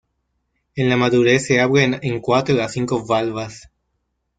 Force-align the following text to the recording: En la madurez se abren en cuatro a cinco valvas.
En 0.75 0.89
la 0.89 0.97
madurez 0.97 1.45
se 1.45 1.59
abren 1.61 1.99
en 2.01 2.21
cuatro 2.21 2.59
a 2.63 2.69
cinco 2.69 3.05
valvas. 3.05 3.69